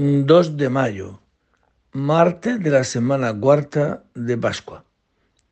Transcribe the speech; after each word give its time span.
2 0.00 0.56
de 0.56 0.68
mayo, 0.68 1.20
martes 1.90 2.60
de 2.60 2.70
la 2.70 2.84
semana 2.84 3.36
cuarta 3.36 4.04
de 4.14 4.38
Pascua. 4.38 4.84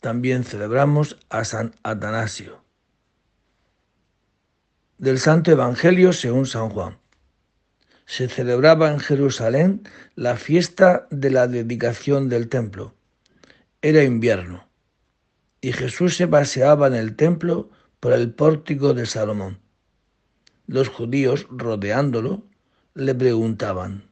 También 0.00 0.44
celebramos 0.44 1.18
a 1.30 1.42
San 1.42 1.74
Atanasio. 1.82 2.62
Del 4.98 5.18
Santo 5.18 5.50
Evangelio 5.50 6.12
según 6.12 6.46
San 6.46 6.68
Juan. 6.70 6.96
Se 8.04 8.28
celebraba 8.28 8.92
en 8.92 9.00
Jerusalén 9.00 9.82
la 10.14 10.36
fiesta 10.36 11.08
de 11.10 11.30
la 11.30 11.48
dedicación 11.48 12.28
del 12.28 12.48
templo. 12.48 12.94
Era 13.82 14.04
invierno 14.04 14.68
y 15.60 15.72
Jesús 15.72 16.14
se 16.16 16.28
paseaba 16.28 16.86
en 16.86 16.94
el 16.94 17.16
templo 17.16 17.70
por 17.98 18.12
el 18.12 18.32
pórtico 18.32 18.94
de 18.94 19.06
Salomón. 19.06 19.58
Los 20.68 20.88
judíos, 20.88 21.48
rodeándolo, 21.50 22.46
le 22.94 23.12
preguntaban, 23.12 24.05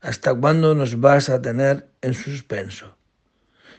¿Hasta 0.00 0.32
cuándo 0.32 0.76
nos 0.76 1.00
vas 1.00 1.28
a 1.28 1.42
tener 1.42 1.88
en 2.02 2.14
suspenso? 2.14 2.96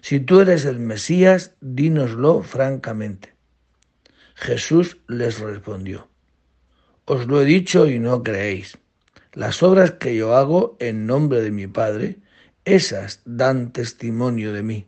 Si 0.02 0.20
tú 0.20 0.42
eres 0.42 0.66
el 0.66 0.80
Mesías, 0.80 1.54
dínoslo 1.62 2.44
francamente. 2.44 3.36
Jesús 4.36 4.98
les 5.08 5.40
respondió, 5.40 6.10
Os 7.06 7.26
lo 7.28 7.42
he 7.42 7.46
dicho 7.46 7.88
y 7.88 8.00
no 8.00 8.22
creéis. 8.22 8.78
Las 9.32 9.64
obras 9.64 9.92
que 9.94 10.16
yo 10.16 10.36
hago 10.36 10.76
en 10.80 11.06
nombre 11.06 11.42
de 11.42 11.52
mi 11.52 11.68
Padre, 11.68 12.18
esas 12.66 13.22
dan 13.24 13.72
testimonio 13.72 14.52
de 14.52 14.64
mí. 14.64 14.88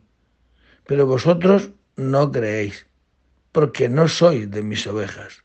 Pero 0.86 1.06
vosotros 1.06 1.70
no 1.96 2.30
creéis, 2.30 2.86
porque 3.52 3.88
no 3.88 4.08
sois 4.08 4.50
de 4.50 4.62
mis 4.62 4.86
ovejas. 4.86 5.44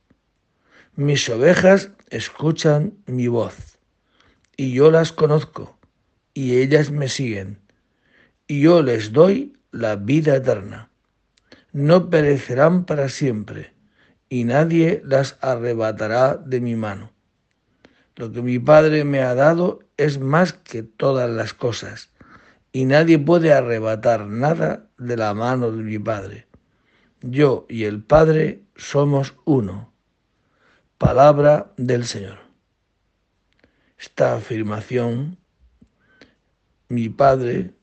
Mis 0.95 1.29
ovejas 1.29 1.91
escuchan 2.09 2.97
mi 3.05 3.27
voz, 3.27 3.77
y 4.57 4.73
yo 4.73 4.91
las 4.91 5.13
conozco 5.13 5.76
y 6.37 6.59
ellas 6.59 6.91
me 6.91 7.09
siguen, 7.09 7.57
y 8.45 8.61
yo 8.61 8.83
les 8.83 9.11
doy 9.11 9.57
la 9.71 9.95
vida 9.95 10.35
eterna. 10.35 10.91
No 11.71 12.11
perecerán 12.11 12.85
para 12.85 13.09
siempre, 13.09 13.73
y 14.29 14.43
nadie 14.43 15.01
las 15.03 15.39
arrebatará 15.41 16.37
de 16.37 16.61
mi 16.61 16.75
mano. 16.75 17.11
Lo 18.15 18.31
que 18.31 18.43
mi 18.43 18.59
Padre 18.59 19.03
me 19.03 19.23
ha 19.23 19.33
dado 19.33 19.79
es 19.97 20.19
más 20.19 20.53
que 20.53 20.83
todas 20.83 21.27
las 21.27 21.55
cosas, 21.55 22.11
y 22.71 22.85
nadie 22.85 23.17
puede 23.17 23.51
arrebatar 23.51 24.27
nada 24.27 24.91
de 24.99 25.17
la 25.17 25.33
mano 25.33 25.71
de 25.71 25.81
mi 25.81 25.97
Padre. 25.97 26.45
Yo 27.21 27.65
y 27.67 27.85
el 27.85 28.03
Padre 28.03 28.61
somos 28.75 29.33
uno. 29.43 29.91
Palabra 30.99 31.73
del 31.77 32.05
Señor. 32.05 32.37
Esta 33.97 34.35
afirmación 34.35 35.39
mi 36.89 37.09
Padre, 37.09 37.73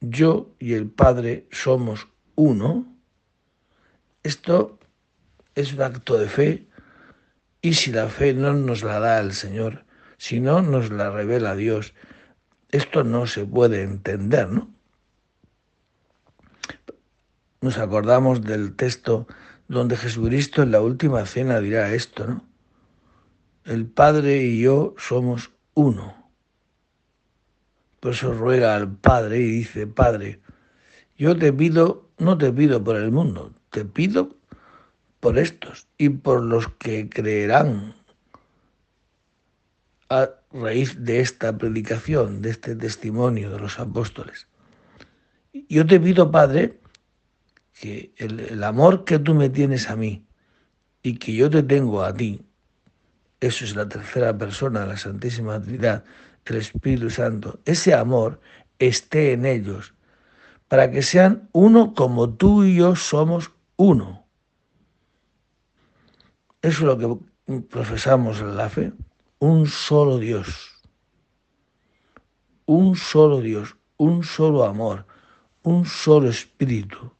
yo 0.00 0.54
y 0.58 0.74
el 0.74 0.88
Padre 0.88 1.46
somos 1.50 2.08
uno, 2.34 2.86
esto 4.22 4.78
es 5.54 5.72
un 5.72 5.82
acto 5.82 6.18
de 6.18 6.28
fe 6.28 6.66
y 7.60 7.74
si 7.74 7.92
la 7.92 8.08
fe 8.08 8.34
no 8.34 8.52
nos 8.52 8.82
la 8.82 8.98
da 9.00 9.20
el 9.20 9.32
Señor, 9.32 9.84
si 10.18 10.40
no 10.40 10.62
nos 10.62 10.90
la 10.90 11.10
revela 11.10 11.56
Dios, 11.56 11.94
esto 12.70 13.04
no 13.04 13.26
se 13.26 13.44
puede 13.44 13.82
entender, 13.82 14.48
¿no? 14.48 14.70
Nos 17.60 17.78
acordamos 17.78 18.42
del 18.42 18.74
texto 18.76 19.26
donde 19.68 19.96
Jesucristo 19.96 20.62
en 20.62 20.72
la 20.72 20.80
última 20.82 21.24
cena 21.24 21.60
dirá 21.60 21.92
esto, 21.94 22.26
¿no? 22.26 22.44
El 23.64 23.86
Padre 23.86 24.42
y 24.42 24.60
yo 24.60 24.94
somos 24.98 25.52
uno. 25.72 26.23
Por 28.04 28.12
eso 28.12 28.34
ruega 28.34 28.76
al 28.76 28.98
Padre 28.98 29.38
y 29.38 29.50
dice, 29.50 29.86
Padre, 29.86 30.38
yo 31.16 31.34
te 31.38 31.54
pido, 31.54 32.10
no 32.18 32.36
te 32.36 32.52
pido 32.52 32.84
por 32.84 32.96
el 32.96 33.10
mundo, 33.10 33.54
te 33.70 33.86
pido 33.86 34.36
por 35.20 35.38
estos 35.38 35.86
y 35.96 36.10
por 36.10 36.42
los 36.42 36.68
que 36.68 37.08
creerán 37.08 37.94
a 40.10 40.28
raíz 40.52 41.02
de 41.02 41.20
esta 41.20 41.56
predicación, 41.56 42.42
de 42.42 42.50
este 42.50 42.76
testimonio 42.76 43.50
de 43.50 43.58
los 43.58 43.78
apóstoles. 43.78 44.48
Yo 45.70 45.86
te 45.86 45.98
pido, 45.98 46.30
Padre, 46.30 46.78
que 47.80 48.12
el, 48.18 48.38
el, 48.38 48.64
amor 48.64 49.06
que 49.06 49.18
tú 49.18 49.34
me 49.34 49.48
tienes 49.48 49.88
a 49.88 49.96
mí 49.96 50.26
y 51.02 51.16
que 51.16 51.34
yo 51.34 51.48
te 51.48 51.62
tengo 51.62 52.04
a 52.04 52.14
ti, 52.14 52.44
eso 53.40 53.64
es 53.64 53.74
la 53.74 53.88
tercera 53.88 54.36
persona 54.36 54.80
de 54.80 54.88
la 54.88 54.96
Santísima 54.98 55.58
Trinidad, 55.58 56.04
el 56.52 56.56
Espíritu 56.56 57.10
Santo, 57.10 57.60
ese 57.64 57.94
amor 57.94 58.40
esté 58.78 59.32
en 59.32 59.46
ellos, 59.46 59.94
para 60.68 60.90
que 60.90 61.02
sean 61.02 61.48
uno 61.52 61.94
como 61.94 62.34
tú 62.34 62.64
y 62.64 62.76
yo 62.76 62.96
somos 62.96 63.52
uno. 63.76 64.26
Eso 66.62 66.80
es 66.80 66.80
lo 66.80 66.98
que 66.98 67.60
profesamos 67.68 68.40
en 68.40 68.56
la 68.56 68.68
fe, 68.68 68.92
un 69.38 69.66
solo 69.66 70.18
Dios, 70.18 70.82
un 72.66 72.96
solo 72.96 73.40
Dios, 73.40 73.76
un 73.96 74.24
solo 74.24 74.64
amor, 74.64 75.06
un 75.62 75.84
solo 75.84 76.28
espíritu. 76.28 77.12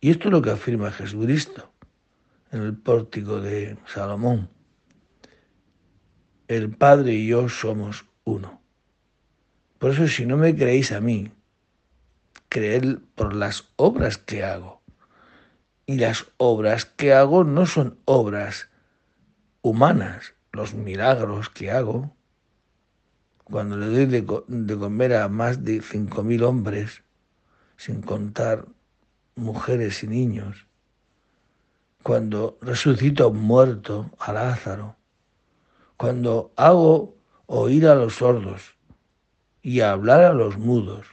Y 0.00 0.10
esto 0.10 0.28
es 0.28 0.32
lo 0.32 0.42
que 0.42 0.50
afirma 0.50 0.90
Jesucristo 0.90 1.72
en 2.52 2.62
el 2.62 2.76
pórtico 2.76 3.40
de 3.40 3.76
Salomón. 3.86 4.48
El 6.48 6.70
Padre 6.70 7.14
y 7.14 7.28
yo 7.28 7.48
somos 7.48 8.04
uno. 8.24 8.60
Por 9.78 9.92
eso 9.92 10.06
si 10.08 10.26
no 10.26 10.36
me 10.36 10.54
creéis 10.54 10.92
a 10.92 11.00
mí, 11.00 11.32
creed 12.48 12.98
por 13.14 13.34
las 13.34 13.70
obras 13.76 14.18
que 14.18 14.44
hago. 14.44 14.82
Y 15.86 15.96
las 15.96 16.26
obras 16.36 16.84
que 16.84 17.14
hago 17.14 17.44
no 17.44 17.66
son 17.66 17.98
obras 18.04 18.68
humanas, 19.62 20.34
los 20.52 20.74
milagros 20.74 21.48
que 21.48 21.70
hago. 21.70 22.14
Cuando 23.44 23.76
le 23.76 23.86
doy 23.86 24.06
de, 24.06 24.42
de 24.46 24.76
comer 24.76 25.14
a 25.14 25.28
más 25.28 25.64
de 25.64 25.80
cinco 25.80 26.22
mil 26.22 26.44
hombres, 26.44 27.02
sin 27.76 28.02
contar 28.02 28.66
mujeres 29.34 30.02
y 30.04 30.06
niños. 30.06 30.66
Cuando 32.02 32.58
resucito 32.60 33.32
muerto, 33.32 34.10
a 34.18 34.32
Lázaro. 34.32 34.96
Cuando 35.96 36.52
hago 36.56 37.19
oír 37.52 37.88
a 37.88 37.96
los 37.96 38.14
sordos 38.14 38.76
y 39.60 39.80
hablar 39.80 40.22
a 40.22 40.32
los 40.32 40.56
mudos, 40.56 41.04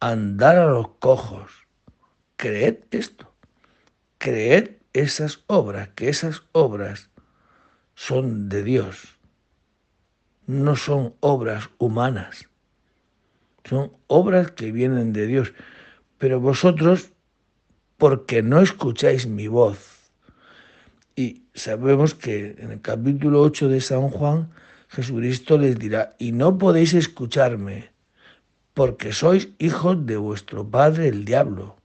andar 0.00 0.58
a 0.58 0.66
los 0.66 0.88
cojos. 0.98 1.52
Creed 2.34 2.78
esto, 2.90 3.32
creed 4.18 4.72
esas 4.92 5.44
obras, 5.46 5.88
que 5.94 6.08
esas 6.08 6.42
obras 6.50 7.10
son 7.94 8.48
de 8.48 8.64
Dios, 8.64 9.16
no 10.46 10.74
son 10.74 11.14
obras 11.20 11.70
humanas, 11.78 12.48
son 13.64 13.92
obras 14.08 14.50
que 14.50 14.72
vienen 14.72 15.12
de 15.12 15.28
Dios. 15.28 15.54
Pero 16.18 16.40
vosotros, 16.40 17.12
porque 17.98 18.42
no 18.42 18.60
escucháis 18.60 19.28
mi 19.28 19.46
voz, 19.46 20.10
y 21.14 21.44
sabemos 21.54 22.14
que 22.16 22.56
en 22.58 22.72
el 22.72 22.80
capítulo 22.80 23.42
8 23.42 23.68
de 23.68 23.80
San 23.80 24.10
Juan, 24.10 24.50
Jesucristo 24.88 25.58
les 25.58 25.78
dirá, 25.78 26.14
y 26.18 26.32
no 26.32 26.58
podéis 26.58 26.94
escucharme, 26.94 27.90
porque 28.74 29.12
sois 29.12 29.48
hijos 29.58 30.06
de 30.06 30.16
vuestro 30.16 30.68
padre 30.68 31.08
el 31.08 31.24
diablo. 31.24 31.76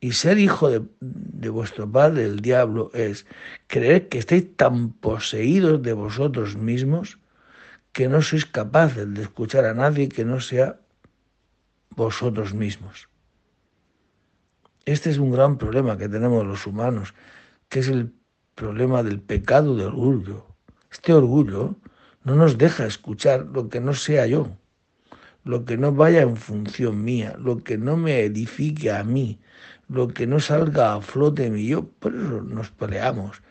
Y 0.00 0.12
ser 0.12 0.38
hijo 0.38 0.70
de, 0.70 1.48
vuestro 1.48 1.90
padre 1.90 2.24
el 2.24 2.40
diablo 2.40 2.90
es 2.94 3.26
creer 3.66 4.08
que 4.08 4.18
estáis 4.18 4.56
tan 4.56 4.92
poseídos 4.92 5.82
de 5.82 5.92
vosotros 5.92 6.56
mismos 6.56 7.18
que 7.92 8.08
no 8.08 8.20
sois 8.20 8.44
capaces 8.44 9.12
de 9.14 9.22
escuchar 9.22 9.64
a 9.64 9.74
nadie 9.74 10.08
que 10.08 10.24
no 10.24 10.40
sea 10.40 10.78
vosotros 11.90 12.52
mismos. 12.52 13.08
Este 14.84 15.10
es 15.10 15.18
un 15.18 15.32
gran 15.32 15.58
problema 15.58 15.96
que 15.98 16.08
tenemos 16.08 16.46
los 16.46 16.66
humanos, 16.66 17.14
que 17.68 17.80
es 17.80 17.88
el 17.88 18.12
problema 18.54 19.02
del 19.02 19.20
pecado 19.20 19.74
del 19.76 19.88
orgullo. 19.88 20.45
Este 20.96 21.12
orgullo 21.12 21.76
no 22.24 22.36
nos 22.36 22.56
deja 22.56 22.86
escuchar 22.86 23.44
lo 23.52 23.68
que 23.68 23.80
no 23.80 23.92
sea 23.92 24.26
yo, 24.26 24.56
lo 25.44 25.66
que 25.66 25.76
no 25.76 25.92
vaya 25.92 26.22
en 26.22 26.36
función 26.38 27.04
mía, 27.04 27.36
lo 27.38 27.62
que 27.62 27.76
no 27.76 27.98
me 27.98 28.20
edifique 28.20 28.90
a 28.90 29.04
mí, 29.04 29.38
lo 29.88 30.08
que 30.08 30.26
no 30.26 30.40
salga 30.40 30.94
a 30.94 31.02
flote 31.02 31.50
mí. 31.50 31.66
Yo, 31.66 31.86
por 31.86 32.14
eso 32.14 32.40
nos 32.40 32.70
peleamos 32.70 33.42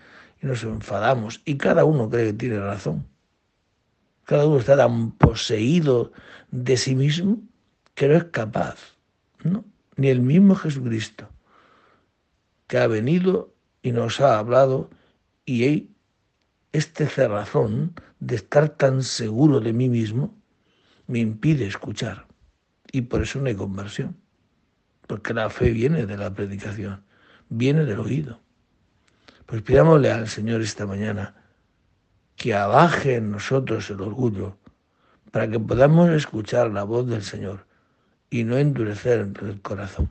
y 0.42 0.48
nos 0.48 0.64
enfadamos 0.64 1.44
y 1.46 1.56
cada 1.58 1.86
uno 1.86 2.10
cree 2.10 2.26
que 2.26 2.34
tiene 2.34 2.60
razón. 2.60 3.08
Cada 4.24 4.48
uno 4.48 4.58
está 4.58 4.76
tan 4.76 5.12
poseído 5.12 6.12
de 6.50 6.78
sí 6.78 6.96
mismo 6.96 7.38
que 7.94 8.08
no 8.08 8.16
es 8.16 8.24
capaz, 8.26 8.98
¿no? 9.44 9.64
Ni 9.98 10.08
el 10.08 10.20
mismo 10.20 10.56
Jesucristo, 10.56 11.30
que 12.66 12.80
ha 12.80 12.88
venido 12.88 13.54
y 13.84 13.92
nos 13.92 14.20
ha 14.20 14.40
hablado 14.40 14.90
y 15.46 15.95
este 16.76 17.08
cerrazón 17.08 17.94
de 18.20 18.36
estar 18.36 18.70
tan 18.70 19.02
seguro 19.04 19.60
de 19.60 19.72
mí 19.72 19.88
mismo 19.90 20.36
me 21.08 21.20
impide 21.20 21.68
escuchar. 21.68 22.28
Y 22.92 23.02
por 23.02 23.22
eso 23.22 23.40
no 23.40 23.48
hay 23.48 23.56
conversión. 23.56 24.18
Porque 25.08 25.34
la 25.34 25.50
fe 25.50 25.72
viene 25.72 26.06
de 26.06 26.18
la 26.18 26.34
predicación, 26.34 27.04
viene 27.50 27.86
del 27.86 28.00
oído. 28.00 28.40
Pues 29.46 29.62
pidámosle 29.62 30.12
al 30.12 30.28
Señor 30.28 30.62
esta 30.62 30.86
mañana 30.86 31.36
que 32.36 32.54
abaje 32.54 33.16
en 33.16 33.32
nosotros 33.32 33.90
el 33.90 34.02
orgullo 34.02 34.58
para 35.32 35.48
que 35.50 35.60
podamos 35.60 36.10
escuchar 36.10 36.72
la 36.72 36.84
voz 36.84 37.08
del 37.08 37.22
Señor 37.22 37.66
y 38.30 38.44
no 38.44 38.58
endurecer 38.58 39.32
el 39.42 39.62
corazón. 39.62 40.10